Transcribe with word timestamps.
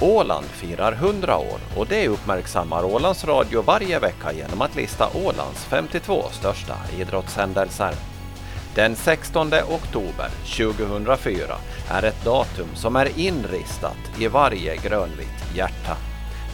Åland 0.00 0.46
firar 0.46 0.92
100 0.92 1.38
år 1.38 1.58
och 1.76 1.86
det 1.86 2.08
uppmärksammar 2.08 2.84
Ålands 2.84 3.24
Radio 3.24 3.62
varje 3.62 3.98
vecka 3.98 4.32
genom 4.32 4.62
att 4.62 4.76
lista 4.76 5.08
Ålands 5.14 5.64
52 5.64 6.22
största 6.30 6.74
idrottshändelser. 6.98 7.94
Den 8.74 8.96
16 8.96 9.46
oktober 9.46 10.28
2004 10.56 11.56
är 11.90 12.02
ett 12.02 12.24
datum 12.24 12.68
som 12.74 12.96
är 12.96 13.18
inristat 13.18 13.96
i 14.18 14.28
varje 14.28 14.76
grönvitt 14.76 15.54
hjärta. 15.54 15.96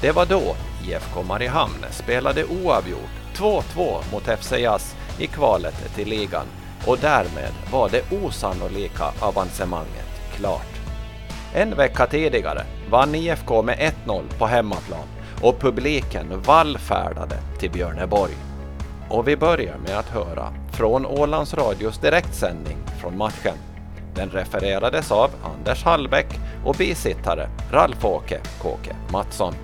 Det 0.01 0.13
var 0.13 0.27
då 0.27 0.57
IFK 0.87 1.23
Mariehamn 1.23 1.85
spelade 1.91 2.45
oavgjort 2.45 3.37
2-2 3.37 4.13
mot 4.13 4.41
FC 4.41 4.53
Jazz 4.53 4.97
i 5.19 5.27
kvalet 5.27 5.95
till 5.95 6.09
ligan 6.09 6.47
och 6.87 6.99
därmed 6.99 7.53
var 7.73 7.89
det 7.89 8.13
osannolika 8.13 9.05
avancemanget 9.21 10.37
klart. 10.37 10.75
En 11.55 11.77
vecka 11.77 12.07
tidigare 12.07 12.65
vann 12.91 13.15
IFK 13.15 13.63
med 13.63 13.93
1-0 14.07 14.23
på 14.39 14.47
hemmaplan 14.47 15.09
och 15.43 15.61
publiken 15.61 16.43
vallfärdade 16.47 17.37
till 17.59 17.71
Björneborg. 17.71 18.35
Och 19.09 19.29
vi 19.29 19.37
börjar 19.37 19.79
med 19.79 19.99
att 19.99 20.09
höra 20.09 20.53
från 20.73 21.07
Ålands 21.07 21.55
Radios 21.55 21.99
direktsändning 21.99 22.77
från 23.01 23.19
matchen. 23.19 23.55
Den 24.15 24.31
refererades 24.31 25.13
av 25.13 25.31
Anders 25.45 25.85
Hallbäck 25.85 26.39
och 26.65 26.75
bisittare 26.75 27.49
Ralf-Åke 27.71 28.41
Kåke 28.63 28.97
Mattsson. 29.13 29.55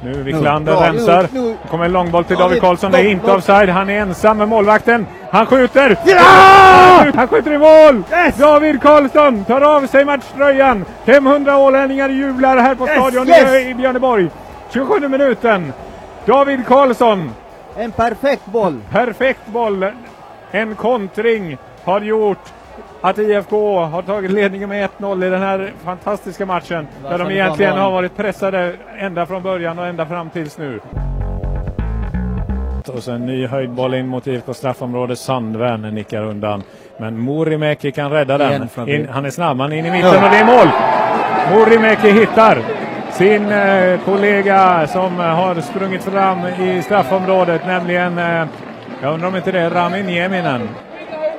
Nu 0.00 0.22
Wiklander 0.22 0.76
rensar. 0.76 1.28
Nu 1.32 1.56
kommer 1.70 1.84
en 1.84 1.92
långboll 1.92 2.24
till 2.24 2.36
David 2.36 2.60
Karlsson. 2.60 2.92
Det 2.92 2.98
är 2.98 3.10
inte 3.10 3.32
offside. 3.32 3.68
Han 3.68 3.90
är 3.90 4.00
ensam 4.00 4.38
med 4.38 4.48
målvakten. 4.48 5.06
Han 5.30 5.46
skjuter! 5.46 5.96
Ja! 6.04 7.06
Han 7.14 7.28
skjuter 7.28 7.52
i 7.52 7.58
mål! 7.58 8.02
Yes! 8.12 8.36
David 8.36 8.82
Karlsson 8.82 9.44
tar 9.44 9.60
av 9.60 9.86
sig 9.86 10.04
matchtröjan. 10.04 10.84
500 11.04 11.56
ålänningar 11.56 12.08
jublar 12.08 12.56
här 12.56 12.74
på 12.74 12.86
yes! 12.86 12.96
stadion 12.96 13.28
yes! 13.28 13.66
i 13.66 13.74
Björneborg. 13.74 14.30
27 14.70 15.08
minuten. 15.08 15.72
David 16.24 16.66
Karlsson. 16.66 17.30
En 17.76 17.92
perfekt 17.92 18.46
boll. 18.46 18.80
Perfekt 18.90 19.46
boll. 19.46 19.86
En 20.50 20.74
kontring 20.74 21.58
har 21.84 22.00
gjort 22.00 22.52
att 23.00 23.18
IFK 23.18 23.84
har 23.84 24.02
tagit 24.02 24.30
ledningen 24.30 24.68
med 24.68 24.90
1-0 24.98 25.26
i 25.26 25.30
den 25.30 25.42
här 25.42 25.72
fantastiska 25.84 26.46
matchen. 26.46 26.86
Där 27.02 27.18
de 27.18 27.30
egentligen 27.30 27.78
har 27.78 27.90
varit 27.90 28.16
pressade 28.16 28.72
ända 28.98 29.26
från 29.26 29.42
början 29.42 29.78
och 29.78 29.86
ända 29.86 30.06
fram 30.06 30.30
tills 30.30 30.58
nu. 30.58 30.80
Och 32.94 33.02
så 33.02 33.12
en 33.12 33.26
ny 33.26 33.46
höjdboll 33.46 33.94
in 33.94 34.06
mot 34.06 34.26
IFK 34.26 34.54
straffområde. 34.54 35.16
Sandvärn 35.16 35.82
nickar 35.94 36.22
undan. 36.22 36.62
Men 36.98 37.18
Morimäki 37.18 37.92
kan 37.92 38.10
rädda 38.10 38.38
den. 38.38 38.68
In, 38.86 39.08
han 39.08 39.24
är 39.24 39.30
snabb, 39.30 39.60
han 39.60 39.72
är 39.72 39.76
in 39.76 39.86
i 39.86 39.90
mitten 39.90 40.24
och 40.24 40.30
det 40.30 40.36
är 40.36 40.44
mål! 40.44 40.68
Morimäki 41.58 42.10
hittar 42.10 42.58
sin 43.12 43.52
eh, 43.52 44.00
kollega 44.04 44.86
som 44.86 45.16
har 45.16 45.60
sprungit 45.60 46.02
fram 46.02 46.38
i 46.46 46.82
straffområdet, 46.82 47.66
nämligen, 47.66 48.18
eh, 48.18 48.46
jag 49.02 49.14
undrar 49.14 49.28
om 49.28 49.36
inte 49.36 49.52
det 49.52 49.60
är 49.60 49.70
Rami 49.70 50.02
Nieminen. 50.02 50.68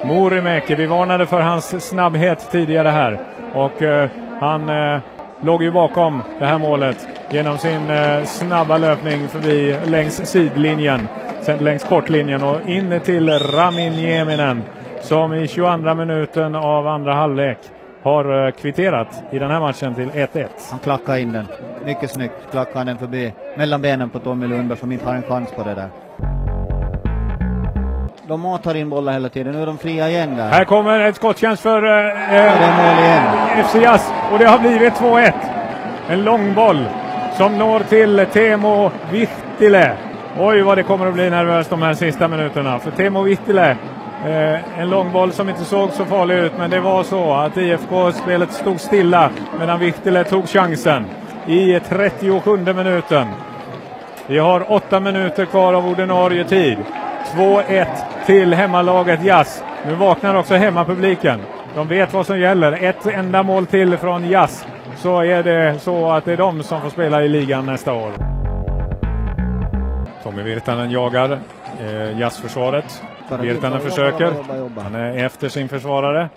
Morimäki, 0.07 0.75
vi 0.75 0.85
varnade 0.85 1.25
för 1.25 1.41
hans 1.41 1.87
snabbhet 1.89 2.51
tidigare 2.51 2.89
här 2.89 3.19
och 3.53 3.81
eh, 3.81 4.09
han 4.39 4.69
eh, 4.69 4.99
låg 5.41 5.63
ju 5.63 5.71
bakom 5.71 6.23
det 6.39 6.45
här 6.45 6.57
målet 6.57 7.07
genom 7.29 7.57
sin 7.57 7.89
eh, 7.89 8.23
snabba 8.23 8.77
löpning 8.77 9.27
förbi 9.27 9.75
längs 9.85 10.15
sidlinjen, 10.29 11.07
sen 11.41 11.57
längs 11.57 11.83
kortlinjen 11.83 12.43
och 12.43 12.69
in 12.69 12.99
till 13.05 13.29
Ramin 13.29 13.93
Nieminen 13.93 14.63
som 15.01 15.33
i 15.33 15.47
22 15.47 15.93
minuten 15.93 16.55
av 16.55 16.87
andra 16.87 17.13
halvlek 17.13 17.57
har 18.03 18.45
eh, 18.45 18.51
kvitterat 18.51 19.23
i 19.31 19.39
den 19.39 19.51
här 19.51 19.59
matchen 19.59 19.95
till 19.95 20.09
1-1. 20.09 20.47
Han 20.69 20.79
klackar 20.79 21.17
in 21.17 21.31
den. 21.31 21.45
Mycket 21.85 22.11
snyggt 22.11 22.51
klackar 22.51 22.75
han 22.75 22.87
den 22.87 22.97
förbi 22.97 23.33
mellan 23.57 23.81
benen 23.81 24.09
på 24.09 24.19
Tommy 24.19 24.47
Lundberg 24.47 24.79
som 24.79 24.91
inte 24.91 25.05
har 25.05 25.15
en 25.15 25.23
chans 25.23 25.51
på 25.51 25.63
det 25.63 25.73
där 25.73 26.06
de 28.27 28.41
matar 28.41 28.75
in 28.75 28.89
bollar 28.89 29.13
hela 29.13 29.29
tiden. 29.29 29.53
Nu 29.53 29.61
är 29.61 29.65
de 29.65 29.77
fria 29.77 30.09
igen 30.09 30.37
där. 30.37 30.49
Här 30.49 30.65
kommer 30.65 30.99
ett 30.99 31.15
skottchans 31.15 31.61
för 31.61 31.83
eh, 32.33 33.63
FC 33.65 33.75
Jazz 33.75 34.11
och 34.31 34.39
det 34.39 34.45
har 34.45 34.59
blivit 34.59 34.93
2-1. 34.93 35.33
En 36.09 36.23
lång 36.23 36.53
boll 36.53 36.85
som 37.37 37.57
når 37.57 37.79
till 37.79 38.25
Temo 38.33 38.91
Vihtile. 39.11 39.91
Oj 40.39 40.61
vad 40.61 40.77
det 40.77 40.83
kommer 40.83 41.07
att 41.07 41.13
bli 41.13 41.29
nervöst 41.29 41.69
de 41.69 41.81
här 41.81 41.93
sista 41.93 42.27
minuterna. 42.27 42.79
För 42.79 42.91
Temo 42.91 43.21
Vihtile, 43.21 43.77
eh, 44.25 44.79
en 44.79 44.89
lång 44.89 45.11
boll 45.11 45.31
som 45.31 45.49
inte 45.49 45.63
såg 45.63 45.91
så 45.91 46.05
farlig 46.05 46.35
ut 46.35 46.51
men 46.57 46.69
det 46.69 46.79
var 46.79 47.03
så 47.03 47.33
att 47.33 47.57
IFK-spelet 47.57 48.53
stod 48.53 48.79
stilla 48.79 49.29
medan 49.59 49.79
Vihtile 49.79 50.23
tog 50.23 50.49
chansen 50.49 51.05
i 51.45 51.79
37 51.79 52.57
minuten. 52.57 53.27
Vi 54.27 54.37
har 54.37 54.71
åtta 54.71 54.99
minuter 54.99 55.45
kvar 55.45 55.73
av 55.73 55.87
ordinarie 55.87 56.43
tid. 56.43 56.77
2-1 57.35 57.87
till 58.27 58.53
hemmalaget 58.53 59.23
Jazz. 59.23 59.63
Nu 59.85 59.95
vaknar 59.95 60.35
också 60.35 60.55
hemmapubliken. 60.55 61.39
De 61.75 61.87
vet 61.87 62.13
vad 62.13 62.25
som 62.25 62.39
gäller. 62.39 62.83
Ett 62.83 63.05
enda 63.05 63.43
mål 63.43 63.65
till 63.65 63.97
från 63.97 64.29
Jazz 64.29 64.67
så 64.95 65.21
är 65.21 65.43
det 65.43 65.79
så 65.79 66.11
att 66.11 66.25
det 66.25 66.33
är 66.33 66.37
de 66.37 66.63
som 66.63 66.81
får 66.81 66.89
spela 66.89 67.23
i 67.23 67.27
ligan 67.29 67.65
nästa 67.65 67.93
år. 67.93 68.11
Tommy 70.23 70.43
Virtanen 70.43 70.91
jagar 70.91 71.39
eh, 71.79 72.19
Jazzförsvaret. 72.19 73.03
Virtanen 73.41 73.79
försöker. 73.79 74.33
Han 74.83 74.95
är 74.95 75.25
efter 75.25 75.49
sin 75.49 75.69
försvarare. 75.69 76.29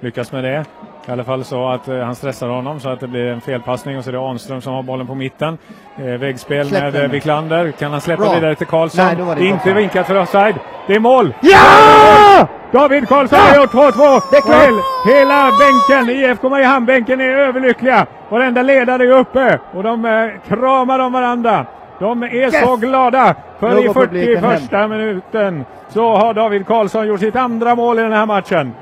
Lyckas 0.00 0.32
med 0.32 0.44
det. 0.44 0.64
I 1.08 1.10
alla 1.10 1.24
fall 1.24 1.44
så 1.44 1.68
att 1.68 1.88
eh, 1.88 1.98
han 1.98 2.14
stressar 2.14 2.48
honom 2.48 2.80
så 2.80 2.88
att 2.88 3.00
det 3.00 3.08
blir 3.08 3.26
en 3.26 3.40
felpassning 3.40 3.98
och 3.98 4.04
så 4.04 4.10
är 4.10 4.12
det 4.12 4.18
Arnström 4.18 4.60
som 4.60 4.72
har 4.72 4.82
bollen 4.82 5.06
på 5.06 5.14
mitten. 5.14 5.58
Eh, 5.96 6.04
väggspel 6.04 6.70
med 6.70 6.96
eh, 6.96 7.10
Wiklander. 7.10 7.70
Kan 7.70 7.92
han 7.92 8.00
släppa 8.00 8.22
Bra. 8.22 8.34
vidare 8.34 8.54
till 8.54 8.66
Karlsson? 8.66 9.04
Nej, 9.36 9.48
inte 9.48 9.72
vinkat 9.72 10.06
för 10.06 10.14
offside. 10.14 10.54
Det 10.86 10.94
är 10.94 11.00
mål! 11.00 11.34
Ja! 11.40 12.46
David 12.72 13.08
Karlsson 13.08 13.38
har 13.38 13.56
gjort 13.56 13.72
2-2. 13.72 14.80
Hela 15.06 15.50
bänken, 15.58 16.16
IFK 16.16 16.48
Mariehamn-bänken 16.48 17.20
är 17.20 17.30
överlyckliga. 17.30 18.06
Varenda 18.28 18.62
ledare 18.62 19.02
är 19.02 19.18
uppe 19.18 19.58
och 19.72 19.82
de 19.82 20.04
eh, 20.04 20.30
kramar 20.48 20.98
om 20.98 21.12
varandra. 21.12 21.66
De 21.98 22.22
är 22.22 22.34
yes! 22.34 22.64
så 22.64 22.76
glada 22.76 23.34
för 23.60 23.84
i 23.84 23.92
41 23.92 24.90
minuten 24.90 25.64
så 25.88 26.16
har 26.16 26.34
David 26.34 26.66
Karlsson 26.66 27.06
gjort 27.06 27.20
sitt 27.20 27.36
andra 27.36 27.74
mål 27.74 27.98
i 27.98 28.02
den 28.02 28.12
här 28.12 28.26
matchen. 28.26 28.72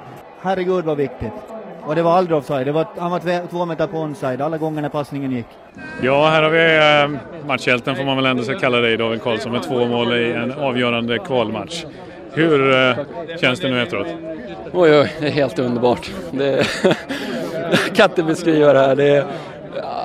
Herregud 0.42 0.84
vad 0.84 0.97
viktigt. 0.97 1.56
Och 1.86 1.94
det 1.94 2.02
var 2.02 2.12
aldrig 2.12 2.38
offside. 2.38 2.66
Det 2.66 2.72
var, 2.72 2.86
han 2.98 3.10
var 3.10 3.48
två 3.48 3.66
meter 3.66 3.86
på 3.86 3.98
onside 3.98 4.41
alla 4.41 4.58
gånger 4.58 4.82
när 4.82 4.88
passningen 4.88 5.32
gick. 5.32 5.47
Ja, 6.02 6.28
här 6.28 6.42
har 6.42 6.50
vi 6.50 7.14
eh, 7.14 7.20
matchhjälten 7.47 7.97
får 7.97 8.04
man 8.04 8.16
väl 8.16 8.26
ändå 8.26 8.42
ska 8.42 8.58
kalla 8.58 8.80
dig 8.80 8.97
David 8.97 9.22
Karlsson 9.22 9.52
med 9.52 9.62
två 9.62 9.84
mål 9.84 10.12
i 10.12 10.32
en 10.32 10.52
avgörande 10.52 11.19
kvalmatch. 11.19 11.84
Hur 12.32 12.74
eh, 12.74 12.97
känns 13.41 13.60
det 13.60 13.69
nu 13.69 13.82
efteråt? 13.82 14.06
Oj, 14.72 15.00
oj, 15.00 15.12
det 15.20 15.26
är 15.26 15.30
helt 15.30 15.58
underbart. 15.58 16.10
Det, 16.30 16.66
kan 17.94 18.10
inte 18.10 18.22
beskriva 18.22 18.72
det 18.72 18.78
här. 18.78 18.97
Det, 18.97 19.26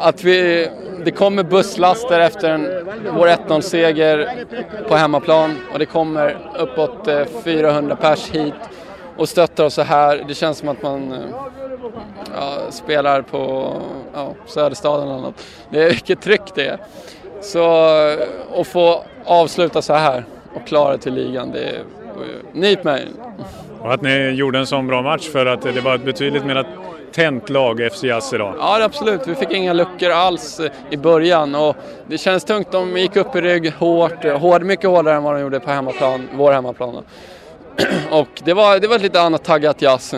att 0.02 0.24
vi, 0.24 0.68
det 1.06 1.12
kommer 1.12 1.44
busslaster 1.44 2.20
efter 2.20 2.50
en, 2.50 2.68
vår 3.16 3.28
1-0-seger 3.28 4.30
på 4.88 4.96
hemmaplan 4.96 5.58
och 5.74 5.80
det 5.80 5.86
kommer 5.86 6.38
uppåt 6.58 7.08
400 7.44 7.92
eh, 7.92 8.00
pers 8.02 8.30
hit 8.32 8.54
och 9.18 9.30
stöttar 9.30 9.64
oss 9.64 9.74
så 9.74 9.82
här. 9.82 10.26
Det 10.28 10.34
känns 10.34 10.58
som 10.58 10.70
att 10.70 10.82
man 10.82 11.14
ja, 12.36 12.72
spelar 12.72 13.22
på 13.22 13.74
ja, 14.14 14.34
Söderstaden 14.46 15.08
eller 15.08 15.22
något. 15.22 15.46
Det 15.70 15.84
är 15.84 15.90
vilket 15.90 16.22
tryck 16.22 16.42
det 16.56 16.66
är. 16.66 16.78
Så 17.42 17.66
att 18.56 18.68
få 18.68 19.04
avsluta 19.26 19.82
så 19.82 19.94
här 19.94 20.26
och 20.56 20.68
klara 20.68 20.98
till 20.98 21.14
ligan, 21.14 21.52
det 21.52 21.64
är 21.64 21.84
nyp 22.54 22.84
mig. 22.84 23.08
Och 23.80 23.94
att 23.94 24.02
ni 24.02 24.30
gjorde 24.30 24.60
en 24.60 24.68
sån 24.68 24.88
bra 24.88 25.02
match 25.02 25.30
för 25.30 25.46
att 25.46 25.62
det 25.62 25.82
var 25.82 25.96
ett 25.96 26.06
betydligt 26.06 26.46
mer 26.46 26.66
tänt 27.12 27.50
lag 27.50 27.90
FC 27.92 28.04
Jazz 28.04 28.34
idag. 28.34 28.56
Ja, 28.60 28.84
absolut. 28.84 29.28
Vi 29.28 29.36
fick 29.36 29.52
inga 29.52 29.74
luckor 29.74 30.10
alls 30.10 30.62
i 30.90 30.98
början 30.98 31.56
och 31.56 31.76
det 32.08 32.18
känns 32.18 32.44
tungt. 32.44 32.72
De 32.72 32.98
gick 32.98 33.16
upp 33.16 33.36
i 33.36 33.42
rygg 33.42 33.74
hårt, 33.74 34.26
hård, 34.26 34.64
mycket 34.64 34.90
hårdare 34.90 35.16
än 35.16 35.24
vad 35.24 35.36
de 35.36 35.42
gjorde 35.42 35.60
på 35.60 35.72
hemmaplan, 35.72 36.28
vår 36.34 36.52
hemmaplan. 36.52 36.96
och 38.12 38.42
det 38.44 38.54
var, 38.54 38.80
det 38.80 38.88
var 38.88 38.96
ett 38.96 39.02
lite 39.02 39.22
annat 39.22 39.44
taggat 39.44 39.82
jazz. 39.82 40.16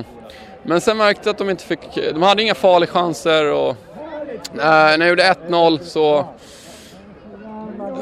Men 0.63 0.81
sen 0.81 0.97
märkte 0.97 1.29
jag 1.29 1.33
att 1.33 1.37
de 1.37 1.49
inte 1.49 1.63
fick, 1.63 1.79
de 2.13 2.21
hade 2.21 2.43
inga 2.43 2.55
farliga 2.55 2.91
chanser 2.91 3.51
och 3.51 3.69
äh, 3.69 3.75
när 4.57 4.99
jag 4.99 5.09
gjorde 5.09 5.35
1-0 5.47 5.79
så 5.79 6.25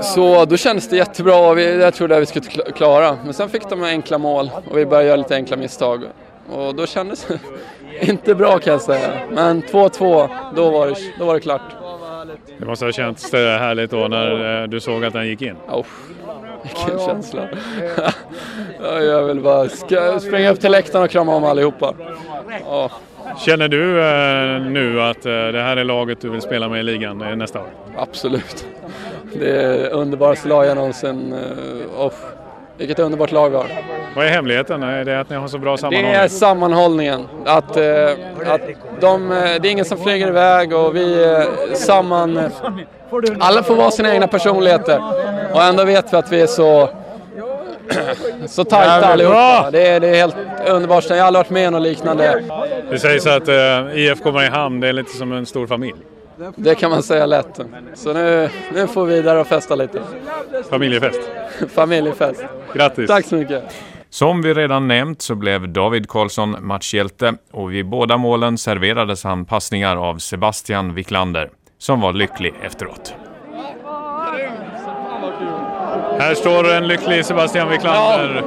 så 0.02 0.46
då 0.46 0.58
kändes 0.58 0.90
det 0.90 0.96
jättebra 0.96 1.36
och 1.50 1.58
vi, 1.58 1.82
jag 1.82 1.94
trodde 1.94 2.16
att 2.16 2.22
vi 2.22 2.26
skulle 2.26 2.64
klara. 2.76 3.18
Men 3.24 3.34
sen 3.34 3.50
fick 3.50 3.70
de 3.70 3.84
enkla 3.84 4.18
mål 4.18 4.50
och 4.70 4.78
vi 4.78 4.86
började 4.86 5.08
göra 5.08 5.18
lite 5.18 5.36
enkla 5.36 5.58
misstag. 5.58 6.04
Och 6.50 6.76
då 6.76 6.86
kändes 6.86 7.26
det 7.26 7.40
inte 8.10 8.36
bra 8.36 8.60
kan 8.60 8.74
jag 8.74 8.82
säga. 8.82 9.12
Men 9.32 9.62
2-2, 9.62 10.30
då, 10.56 10.70
var 10.70 10.88
det, 10.88 10.96
då 11.20 11.26
var 11.26 11.34
det 11.34 11.40
klart. 11.40 11.62
Det 12.60 12.66
måste 12.66 12.86
ha 12.86 12.92
känts 12.92 13.34
härligt 13.34 13.92
då 13.92 14.08
när 14.08 14.62
eh, 14.62 14.68
du 14.68 14.80
såg 14.80 15.06
att 15.06 15.14
den 15.14 15.28
gick 15.28 15.42
in? 15.42 15.56
Oh, 15.70 15.86
vilken 16.64 17.00
känsla. 17.00 17.48
jag 19.02 19.24
vill 19.24 19.40
bara 19.40 19.70
springa 20.20 20.52
upp 20.52 20.60
till 20.60 20.72
läktaren 20.72 21.06
och 21.06 21.12
krama 21.12 21.36
om 21.36 21.44
allihopa. 21.44 21.94
Oh. 22.70 22.92
Känner 23.38 23.68
du 23.68 24.02
eh, 24.02 24.72
nu 24.72 25.02
att 25.02 25.26
eh, 25.26 25.32
det 25.32 25.62
här 25.62 25.78
är 25.78 25.84
laget 25.84 26.22
du 26.22 26.30
vill 26.30 26.42
spela 26.42 26.70
med 26.70 26.80
i 26.80 26.84
ligan 26.84 27.22
eh, 27.22 27.36
nästa 27.36 27.60
år? 27.60 27.68
Absolut. 27.98 28.66
Det 29.34 29.50
är 29.50 29.90
underbaraste 29.90 30.48
lag 30.48 30.66
jag 30.66 30.76
någonsin... 30.76 31.34
Uh, 31.34 32.06
oh, 32.06 32.14
vilket 32.78 33.00
underbart 33.00 33.32
lag 33.32 33.50
vi 33.50 33.56
har. 33.56 33.68
Vad 34.16 34.26
är 34.26 34.30
hemligheten? 34.30 34.84
Är 34.84 35.06
det 35.06 35.20
att 35.20 35.30
ni 35.30 35.36
har 35.36 35.48
så 35.48 35.58
bra 35.58 35.78
sammanhållning? 35.78 36.12
Det 36.12 36.18
är 36.18 36.28
sammanhållningen. 36.28 37.28
Att, 37.46 37.78
att 38.46 38.62
de, 39.00 39.30
det 39.30 39.68
är 39.68 39.72
ingen 39.72 39.86
som 39.86 39.98
flyger 39.98 40.28
iväg 40.28 40.74
och 40.74 40.96
vi 40.96 41.24
är 41.24 41.76
samman... 41.76 42.40
Alla 43.40 43.64
får 43.64 43.76
vara 43.76 43.92
sina 43.92 44.14
egna 44.14 44.28
personligheter 44.28 45.02
och 45.54 45.64
ändå 45.64 45.86
vet 45.86 46.14
vi 46.14 46.18
att 46.18 46.32
vi 46.32 46.42
är 46.42 46.48
så 46.48 46.90
så 48.48 48.64
tajta 48.64 49.08
allihopa. 49.08 49.72
Det 49.72 49.88
är, 49.88 50.00
det 50.00 50.08
är 50.08 50.16
helt 50.16 50.36
underbart. 50.68 51.10
Jag 51.10 51.18
har 51.18 51.24
aldrig 51.24 51.40
varit 51.40 51.50
med 51.50 51.68
om 51.68 51.74
något 51.74 51.82
liknande. 51.82 52.44
Det 52.90 53.00
sägs 53.00 53.28
att 53.28 53.50
uh, 53.50 54.00
IFK 54.00 54.32
Mariehamn, 54.32 54.80
det 54.80 54.88
är 54.88 54.94
lite 54.94 55.18
som 55.18 55.32
en 55.32 55.46
stor 55.46 55.68
familj. 55.68 55.96
Det 56.56 56.76
kan 56.76 56.92
man 56.92 57.04
säga 57.04 57.26
lätt. 57.26 57.60
Så 57.94 58.14
nu, 58.14 58.50
nu 58.74 58.88
får 58.88 59.06
vi 59.06 59.16
vidare 59.16 59.40
och 59.40 59.48
festa 59.48 59.76
lite. 59.76 60.02
Familjefest. 60.70 61.20
Familjefest. 61.76 62.44
Grattis. 62.74 63.08
Tack 63.08 63.26
så 63.26 63.36
mycket. 63.36 63.64
Som 64.10 64.42
vi 64.42 64.54
redan 64.54 64.88
nämnt 64.88 65.22
så 65.22 65.36
blev 65.36 65.70
David 65.70 66.10
Karlsson 66.10 66.56
matchhjälte 66.60 67.34
och 67.52 67.74
vid 67.74 67.90
båda 67.90 68.18
målen 68.18 68.58
serverades 68.58 69.24
han 69.24 69.46
passningar 69.46 69.96
av 69.96 70.18
Sebastian 70.18 70.94
Wiklander 70.94 71.50
som 71.82 72.02
var 72.02 72.14
lycklig 72.14 72.54
efteråt. 72.64 73.14
Här 76.20 76.34
står 76.34 76.72
en 76.72 76.88
lycklig 76.88 77.26
Sebastian 77.26 77.70
Wiklander. 77.70 78.44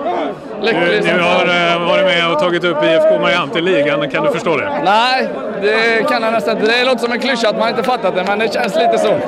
Ja, 0.62 0.72
du, 0.72 1.00
du 1.00 1.20
har 1.22 1.44
uh, 1.44 1.88
varit 1.88 2.04
med 2.04 2.32
och 2.32 2.38
tagit 2.38 2.64
upp 2.64 2.76
IFK 2.84 3.19
Mariehamn 3.20 3.52
till 3.52 3.64
ligan, 3.64 4.10
kan 4.10 4.25
du 4.25 4.32
förstå 4.32 4.56
det? 4.56 4.82
Nej, 4.84 5.28
det 5.62 6.08
kan 6.08 6.22
jag 6.22 6.32
nästan 6.32 6.56
inte. 6.56 6.72
Det 6.72 6.84
låter 6.84 6.98
som 6.98 7.12
en 7.12 7.20
klyscha 7.20 7.48
att 7.48 7.58
man 7.58 7.69
inte 7.69 7.82
fattat 7.82 8.14
det, 8.14 8.25
men 8.26 8.38
det 8.38 8.52
känns 8.52 8.75
lite 8.76 8.98
så. 8.98 9.19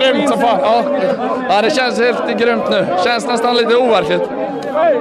Grymt 0.00 0.28
som 0.28 0.40
fan. 0.40 0.58
Ja, 0.62 0.84
ja 1.48 1.62
det 1.62 1.70
känns 1.70 1.98
helt 1.98 2.38
grymt 2.38 2.70
nu. 2.70 2.86
Känns 3.04 3.26
nästan 3.26 3.56
lite 3.56 3.76
overkligt. 3.76 4.22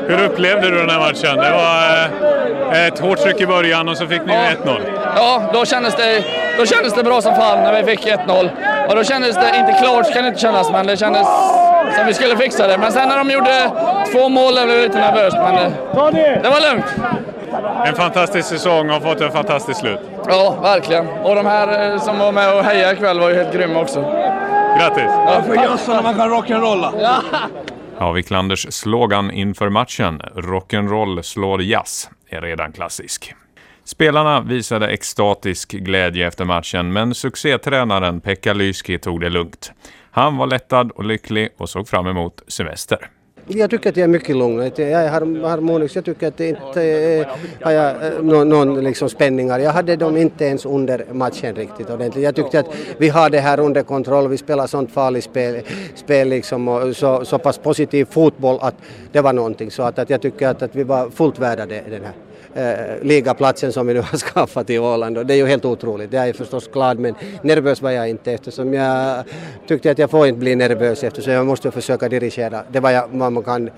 Hur 0.08 0.26
upplevde 0.26 0.70
du 0.70 0.78
den 0.78 0.90
här 0.90 1.00
matchen? 1.00 1.38
Det 1.38 1.52
var 1.52 2.08
uh, 2.72 2.88
ett 2.88 3.00
hårt 3.00 3.20
tryck 3.20 3.42
i 3.42 3.46
början 3.46 3.90
och 3.90 3.98
så 3.98 4.08
fick 4.08 4.22
ni 4.26 4.34
ja. 4.34 4.72
1-0. 4.72 4.99
Ja, 5.16 5.42
då 5.54 5.66
kändes, 5.66 5.96
det, 5.96 6.24
då 6.58 6.66
kändes 6.66 6.94
det 6.94 7.04
bra 7.04 7.22
som 7.22 7.36
fan 7.36 7.64
när 7.64 7.84
vi 7.84 7.92
fick 7.92 8.08
1-0. 8.08 8.50
Och 8.90 8.96
då 8.96 9.04
kändes 9.04 9.36
det, 9.36 9.58
inte 9.60 9.74
klart 9.82 10.14
kan 10.14 10.24
det 10.24 10.28
inte 10.28 10.40
kännas, 10.40 10.72
men 10.72 10.88
det 10.88 10.98
kändes 10.98 11.28
som 11.96 12.06
vi 12.08 12.14
skulle 12.14 12.38
fixa 12.38 12.68
det. 12.68 12.78
Men 12.78 12.92
sen 12.92 13.10
när 13.10 13.18
de 13.18 13.30
gjorde 13.32 13.72
två 14.12 14.30
mål 14.30 14.54
blev 14.54 14.70
jag 14.70 14.82
lite 14.82 15.00
nervös, 15.00 15.34
men 15.34 15.56
det, 15.56 16.40
det 16.44 16.50
var 16.50 16.72
lugnt. 16.72 16.86
En 17.86 17.96
fantastisk 17.96 18.50
säsong 18.50 18.90
har 18.90 19.00
fått 19.00 19.22
ett 19.22 19.34
fantastiskt 19.34 19.80
slut. 19.80 20.00
Ja, 20.28 20.58
verkligen. 20.62 21.08
Och 21.08 21.36
de 21.36 21.46
här 21.46 21.92
eh, 21.94 22.00
som 22.00 22.20
var 22.20 22.32
med 22.32 22.56
och 22.56 22.64
hejade 22.64 22.94
ikväll 22.94 23.20
var 23.20 23.30
ju 23.30 23.36
helt 23.36 23.54
grymma 23.54 23.80
också. 23.80 24.02
Grattis! 24.80 25.04
Ja, 25.08 25.42
för 25.48 25.56
jazza 25.56 25.94
när 25.94 26.04
man 26.04 26.16
kan 26.16 26.30
rock'n'rolla. 26.30 26.92
Ja. 27.02 27.16
Ja, 28.00 28.12
Wiklanders 28.12 28.74
slogan 28.74 29.32
inför 29.32 29.70
matchen, 29.70 30.22
rock'n'roll 30.36 31.22
slår 31.22 31.62
jazz, 31.62 32.10
är 32.30 32.42
redan 32.42 32.72
klassisk. 32.72 33.34
Spelarna 33.90 34.42
visade 34.42 34.88
extatisk 34.88 35.72
glädje 35.72 36.28
efter 36.28 36.46
matchen, 36.46 36.94
men 36.94 37.14
succétränaren 37.14 38.22
Pekka 38.22 38.54
Lyski 38.54 39.00
tog 39.00 39.22
det 39.22 39.30
lugnt. 39.30 39.72
Han 40.12 40.38
var 40.38 40.48
lättad 40.48 40.92
och 40.92 41.04
lycklig 41.04 41.50
och 41.58 41.70
såg 41.70 41.88
fram 41.88 42.08
emot 42.08 42.44
semester. 42.48 43.10
Jag 43.48 43.70
tycker 43.70 43.90
att 43.90 43.98
jag 43.98 44.04
är 44.04 44.08
mycket 44.08 44.36
lugn. 44.36 44.72
Jag 44.76 44.80
är 44.80 45.10
harmonisk. 45.10 45.96
Jag 45.96 46.06
tycker 46.06 46.28
att 46.28 46.38
det 46.38 46.48
inte 46.48 46.82
är, 46.82 47.28
har 47.62 47.72
jag 47.72 48.06
eh, 48.06 48.22
någon, 48.22 48.50
någon 48.50 48.84
liksom 48.84 49.10
spänningar. 49.10 49.60
Jag 49.60 49.72
hade 49.72 49.96
dem 49.96 50.18
inte 50.18 50.46
ens 50.46 50.66
under 50.66 51.06
matchen 51.12 51.56
riktigt 51.56 51.90
ordentligt. 51.90 52.24
Jag 52.24 52.36
tyckte 52.36 52.60
att 52.60 52.76
vi 52.98 53.10
har 53.10 53.30
det 53.30 53.40
här 53.40 53.60
under 53.60 53.84
kontroll. 53.84 54.28
Vi 54.28 54.38
spelar 54.38 54.68
sånt 54.68 54.92
farligt 54.92 55.24
spel, 55.24 55.62
spel 55.96 56.30
liksom 56.30 56.68
och 56.68 56.96
så, 56.96 57.26
så 57.26 57.40
pass 57.40 57.58
positiv 57.58 58.06
fotboll 58.06 58.58
att 58.62 58.76
det 59.12 59.22
var 59.22 59.34
någonting. 59.34 59.72
Så 59.72 59.84
att, 59.84 60.00
att 60.00 60.10
jag 60.10 60.22
tycker 60.22 60.48
att, 60.48 60.62
att 60.62 60.76
vi 60.76 60.84
var 60.84 61.10
fullt 61.10 61.40
värda 61.40 61.66
det, 61.66 61.84
den 61.90 62.04
här 62.04 62.14
eh, 62.56 62.74
ligaplatsen 63.02 63.74
som 63.74 63.88
vi 63.88 63.94
nu 63.94 64.00
har 64.12 64.18
skaffat 64.18 64.70
i 64.70 64.80
Åland 64.80 65.18
och 65.18 65.26
det 65.26 65.34
är 65.34 65.38
ju 65.38 65.48
helt 65.48 65.66
otroligt. 65.66 66.14
Jag 66.14 66.30
är 66.30 66.34
förstås 66.34 66.68
glad 66.68 67.00
men 67.00 67.16
nervös 67.42 67.82
var 67.82 67.92
jag 67.92 68.10
inte 68.10 68.32
eftersom 68.32 68.74
jag 68.74 69.24
tyckte 69.68 69.92
att 69.92 70.00
jag 70.00 70.10
får 70.10 70.28
inte 70.28 70.40
bli 70.40 70.56
nervös 70.56 71.04
eftersom 71.04 71.34
jag 71.34 71.46
måste 71.46 71.72
försöka 71.72 72.10
dirigera 72.10 72.64
det 72.72 72.80
var 72.80 72.92
jag, 72.92 73.10
vad 73.12 73.32
man 73.32 73.44
kan 73.44 73.70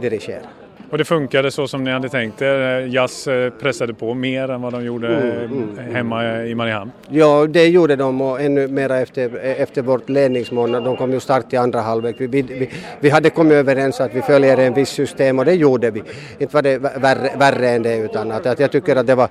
dirigera. 0.00 0.65
Och 0.90 0.98
det 0.98 1.04
funkade 1.04 1.50
så 1.50 1.68
som 1.68 1.84
ni 1.84 1.90
hade 1.90 2.08
tänkt 2.08 2.42
er? 2.42 2.80
Jazz 2.80 3.26
eh, 3.26 3.50
pressade 3.50 3.94
på 3.94 4.14
mer 4.14 4.50
än 4.50 4.62
vad 4.62 4.72
de 4.72 4.84
gjorde 4.84 5.16
mm, 5.16 5.68
mm, 5.78 5.94
hemma 5.94 6.44
i 6.44 6.54
Mariehamn? 6.54 6.90
Ja, 7.08 7.46
det 7.46 7.66
gjorde 7.66 7.96
de 7.96 8.20
och 8.20 8.40
ännu 8.40 8.68
mer 8.68 8.90
efter, 8.90 9.36
efter 9.36 9.82
vårt 9.82 10.08
ledningsmål. 10.08 10.72
De 10.72 10.96
kom 10.96 11.12
ju 11.12 11.20
start 11.20 11.52
i 11.52 11.56
andra 11.56 11.80
halvlek. 11.80 12.16
Vi, 12.18 12.26
vi, 12.26 12.70
vi, 13.00 13.10
hade 13.10 13.30
kommit 13.30 13.52
överens 13.52 14.00
att 14.00 14.14
vi 14.14 14.22
följer 14.22 14.58
en 14.58 14.74
viss 14.74 14.88
system 14.88 15.38
och 15.38 15.44
det 15.44 15.54
gjorde 15.54 15.90
vi. 15.90 16.02
Inte 16.38 16.54
var 16.54 16.62
det 16.62 16.78
värre, 16.78 17.30
värre 17.38 17.70
än 17.70 17.82
det 17.82 17.96
utan 17.96 18.32
att, 18.32 18.46
att 18.46 18.60
jag 18.60 18.72
tycker 18.72 18.96
att 18.96 19.06
det 19.06 19.14
var, 19.14 19.28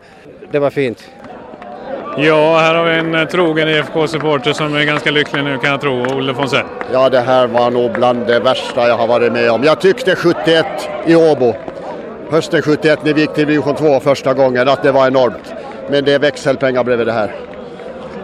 det 0.51 0.59
var 0.59 0.69
fint. 0.69 1.09
Ja, 2.17 2.57
här 2.57 2.75
har 2.75 2.85
vi 2.85 2.97
en 2.97 3.15
eh, 3.15 3.25
trogen 3.27 3.67
IFK-supporter 3.67 4.53
som 4.53 4.75
är 4.75 4.83
ganska 4.83 5.12
lycklig 5.12 5.44
nu 5.44 5.57
kan 5.57 5.71
jag 5.71 5.81
tro, 5.81 6.06
Olle 6.17 6.33
Fonsell. 6.33 6.65
Ja, 6.94 7.09
det 7.09 7.19
här 7.19 7.47
var 7.47 7.71
nog 7.71 7.91
bland 7.91 8.27
det 8.27 8.39
värsta 8.39 8.88
jag 8.88 8.97
har 8.97 9.07
varit 9.07 9.31
med 9.31 9.51
om. 9.51 9.63
Jag 9.63 9.81
tyckte 9.81 10.15
71 10.15 10.65
i 11.06 11.15
Åbo, 11.15 11.56
hösten 12.29 12.62
71 12.62 13.00
när 13.03 13.13
vi 13.13 13.21
gick 13.21 13.33
till 13.33 13.47
division 13.47 13.75
2 13.75 14.00
första 14.00 14.33
gången, 14.33 14.69
att 14.69 14.83
det 14.83 14.91
var 14.91 15.07
enormt. 15.07 15.53
Men 15.89 16.06
det 16.06 16.13
är 16.13 16.19
växelpengar 16.19 16.83
bredvid 16.83 17.07
det 17.07 17.13
här. 17.13 17.31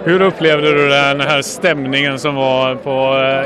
Hur 0.03 0.21
upplevde 0.21 0.73
du 0.73 0.89
den 0.89 1.21
här 1.21 1.41
stämningen 1.41 2.19
som 2.19 2.35
var 2.35 2.75
på 2.75 2.89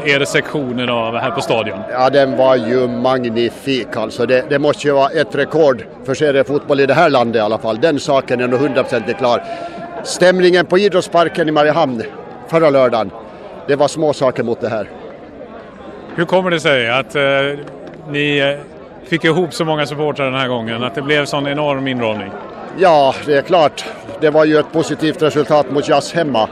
eh, 0.06 0.16
er 0.16 0.26
sektion 0.26 0.80
idag 0.80 1.14
här 1.14 1.32
på 1.32 1.42
stadion? 1.42 1.80
Ja, 1.92 2.10
den 2.10 2.38
var 2.38 2.56
ju 2.56 2.88
magnifik 2.88 3.98
alltså. 3.98 4.26
Det, 4.26 4.46
det 4.50 4.60
måste 4.60 4.88
ju 4.88 4.94
vara 4.94 5.10
ett 5.10 5.36
rekord 5.36 5.86
för 6.06 6.14
seriefotboll 6.14 6.80
i 6.80 6.86
det 6.86 6.94
här 6.94 7.10
landet 7.10 7.36
i 7.36 7.40
alla 7.40 7.58
fall. 7.58 7.82
Den 7.82 8.00
saken 8.00 8.42
är 8.42 8.48
nog 8.48 8.60
hundraprocentigt 8.60 9.20
klar 9.20 9.42
stämningen 10.04 10.66
på 10.66 10.78
idrottsparken 10.78 11.50
i 11.50 11.52
Mariehamn 11.52 12.04
förra 12.48 12.70
lördagen. 12.70 13.12
Det 13.68 13.76
var 13.76 13.88
små 13.88 14.14
saker 14.14 14.44
mot 14.44 14.62
det 14.62 14.70
här. 14.70 14.90
Hur 16.16 16.26
kommer 16.26 16.52
det 16.52 16.60
sig 16.60 16.90
att 16.90 17.16
eh, 17.16 17.22
ni 18.10 18.38
eh, 18.38 19.10
fick 19.10 19.24
ihop 19.24 19.54
så 19.54 19.66
många 19.66 19.86
supportrar 19.86 20.26
den 20.26 20.40
här 20.40 20.48
gången? 20.48 20.84
Att 20.84 20.96
det 20.96 21.02
blev 21.02 21.26
sån 21.26 21.48
enorm 21.48 21.88
inramning? 21.88 22.32
Ja, 22.78 23.16
det 23.26 23.38
är 23.38 23.42
klart. 23.42 23.86
Det 24.22 24.30
var 24.30 24.46
ju 24.46 24.58
ett 24.58 24.72
positivt 24.72 25.22
resultat 25.22 25.72
mot 25.72 25.90
Jazz 25.90 26.14
hemma. 26.14 26.50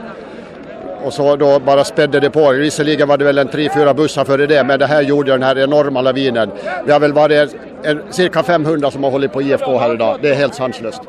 Och 1.04 1.12
så 1.12 1.36
då 1.36 1.58
bara 1.58 1.84
spädde 1.84 2.20
det 2.20 2.30
på. 2.30 2.50
Visserligen 2.52 3.08
var 3.08 3.16
det 3.16 3.24
väl 3.24 3.38
en 3.38 3.48
tre, 3.48 3.68
fyra 3.74 3.94
bussar 3.94 4.24
före 4.24 4.46
det, 4.46 4.64
men 4.64 4.78
det 4.78 4.86
här 4.86 5.02
gjorde 5.02 5.32
den 5.32 5.42
här 5.42 5.58
enorma 5.58 6.00
lavinen. 6.00 6.50
Vi 6.86 6.92
har 6.92 7.00
väl 7.00 7.12
varit 7.12 7.56
en, 7.82 8.02
cirka 8.10 8.42
500 8.42 8.90
som 8.90 9.04
har 9.04 9.10
hållit 9.10 9.32
på 9.32 9.42
IFK 9.42 9.78
här 9.78 9.94
idag. 9.94 10.18
Det 10.22 10.30
är 10.30 10.34
helt 10.34 10.54
sanslöst. 10.54 11.02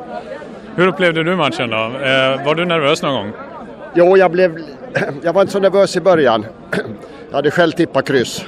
Hur 0.78 0.88
upplevde 0.88 1.24
du 1.24 1.36
matchen 1.36 1.70
då? 1.70 1.78
Eh, 1.78 2.46
var 2.46 2.56
du 2.56 2.66
nervös 2.66 3.02
någon 3.02 3.14
gång? 3.14 3.34
Jo, 3.94 4.18
jag, 4.18 4.32
blev, 4.32 4.58
jag 5.22 5.34
var 5.34 5.42
inte 5.42 5.54
så 5.54 5.60
nervös 5.60 5.98
i 5.98 6.02
början. 6.02 6.46
Jag 7.30 7.36
hade 7.36 7.52
själv 7.52 7.72
tippat 7.72 8.08
kryss. 8.08 8.46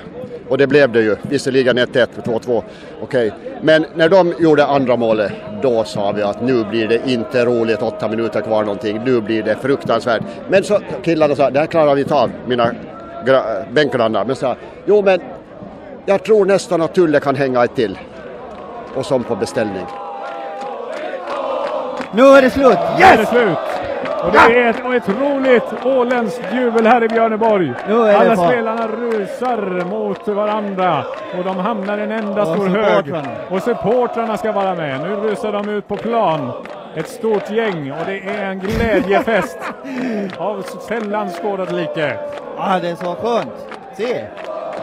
Och 0.48 0.57
det 0.57 0.67
blev 0.67 0.91
det 0.91 1.01
ju. 1.01 1.15
Visserligen 1.22 1.77
1-1, 1.77 2.07
2-2. 2.24 2.63
Okej. 3.01 3.31
Men 3.62 3.86
när 3.96 4.10
de 4.10 4.34
gjorde 4.39 4.65
andra 4.65 4.96
målet, 4.96 5.31
då 5.62 5.84
sa 5.84 6.12
vi 6.12 6.22
att 6.22 6.41
nu 6.41 6.63
blir 6.63 6.88
det 6.88 7.01
inte 7.05 7.46
roligt, 7.46 7.81
åtta 7.81 8.07
minuter 8.07 8.41
kvar 8.41 8.63
någonting. 8.63 9.01
Nu 9.05 9.22
blir 9.22 9.43
det 9.43 9.55
fruktansvärt. 9.55 10.22
Men 10.50 10.63
så 10.63 10.79
killarna 11.03 11.36
sa, 11.36 11.50
det 11.50 11.60
här 11.60 11.65
klarar 11.65 11.96
vi 11.96 12.01
inte 12.01 12.13
av, 12.15 12.31
mina 12.48 12.72
bänkgrannar. 13.72 14.25
Men 14.25 14.36
sa, 14.36 14.55
jo 14.86 15.01
men 15.01 15.19
jag 16.05 16.24
tror 16.24 16.46
nästan 16.46 16.81
att 16.81 16.96
Tulle 16.96 17.19
kan 17.19 17.36
hänga 17.36 17.63
ett 17.63 17.75
till. 17.75 18.00
Och 18.96 19.05
som 19.05 19.24
på 19.24 19.36
beställning. 19.36 19.86
Nu 22.17 22.24
är 22.24 22.41
det 22.41 22.50
slut! 22.50 22.77
Yes! 23.00 23.00
Nu 23.00 23.05
är 23.05 23.17
det 23.17 23.25
slut! 23.25 23.57
Och 24.24 24.31
det 24.31 24.59
är 24.59 24.69
ett 24.69 24.86
otroligt 24.86 25.86
åländskt 25.86 26.53
jubel 26.53 26.86
här 26.86 27.03
i 27.03 27.07
Björneborg. 27.07 27.74
Alla 27.89 28.36
spelarna 28.36 28.88
rusar 28.88 29.86
mot 29.86 30.27
varandra 30.27 31.03
och 31.38 31.43
de 31.43 31.57
hamnar 31.57 31.97
i 31.97 32.01
en 32.01 32.12
enda 32.12 32.41
och 32.41 32.47
stor 32.47 32.67
hög. 32.67 33.13
Och 33.50 33.62
supportrarna 33.62 34.38
ska 34.38 34.51
vara 34.51 34.75
med. 34.75 35.01
Nu 35.01 35.15
rusar 35.15 35.51
de 35.51 35.69
ut 35.69 35.88
på 35.88 35.97
plan. 35.97 36.51
Ett 36.95 37.07
stort 37.07 37.50
gäng 37.50 37.91
och 37.91 38.05
det 38.05 38.19
är 38.19 38.45
en 38.45 38.59
glädjefest 38.59 39.59
av 40.38 40.62
sällan 40.62 41.29
skådat 41.29 41.71
like. 41.71 42.17
Ja, 42.57 42.79
det 42.81 42.89
är 42.89 42.95
så 42.95 43.15
skönt. 43.15 43.67
Se, 43.97 44.25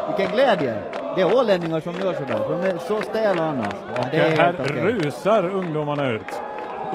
vilken 0.07 0.37
glädje. 0.37 0.75
Det 1.17 1.23
är 1.23 1.37
ålänningar 1.39 1.81
som 1.81 1.93
gör 1.93 2.13
sådär. 2.13 2.39
De 2.49 2.69
är 2.69 2.79
så 2.79 3.01
stela 3.01 3.43
annars. 3.43 3.75
Och 3.99 4.05
här 4.05 4.53
rusar 4.53 5.45
ungdomarna 5.45 6.11
ut. 6.11 6.41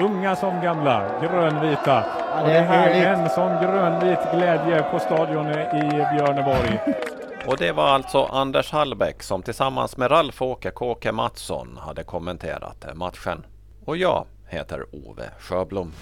Unga 0.00 0.36
som 0.36 0.60
gamla, 0.60 1.20
grönvita. 1.20 2.04
Ja, 2.36 2.42
det, 2.44 2.52
är 2.52 2.88
det 2.88 2.98
är 2.98 3.14
en 3.14 3.30
sån 3.30 3.62
grönvit 3.62 4.18
glädje 4.32 4.82
på 4.82 4.98
stadion 4.98 5.50
i 5.50 6.06
Björneborg. 6.14 6.80
Och 7.46 7.56
det 7.56 7.72
var 7.72 7.88
alltså 7.88 8.24
Anders 8.24 8.72
Hallbäck 8.72 9.22
som 9.22 9.42
tillsammans 9.42 9.96
med 9.96 10.10
Ralf-Åke 10.10 10.70
Kåke 10.70 11.12
Mattsson 11.12 11.78
hade 11.80 12.04
kommenterat 12.04 12.86
matchen. 12.94 13.46
Och 13.84 13.96
jag 13.96 14.26
heter 14.48 14.84
Ove 14.92 15.30
Sjöblom. 15.38 15.92